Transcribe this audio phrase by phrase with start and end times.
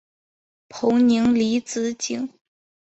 [0.67, 2.27] 彭宁离子阱。